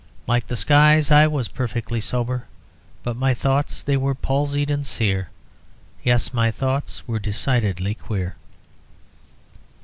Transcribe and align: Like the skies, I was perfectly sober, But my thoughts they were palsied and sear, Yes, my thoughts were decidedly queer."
Like 0.25 0.47
the 0.47 0.55
skies, 0.55 1.11
I 1.11 1.27
was 1.27 1.47
perfectly 1.47 2.01
sober, 2.01 2.47
But 3.03 3.17
my 3.17 3.35
thoughts 3.35 3.83
they 3.83 3.95
were 3.97 4.15
palsied 4.15 4.71
and 4.71 4.83
sear, 4.83 5.29
Yes, 6.03 6.33
my 6.33 6.49
thoughts 6.49 7.07
were 7.07 7.19
decidedly 7.19 7.93
queer." 7.93 8.35